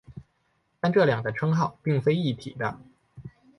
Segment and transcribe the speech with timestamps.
[0.79, 2.79] 但这两个称号并非一体的。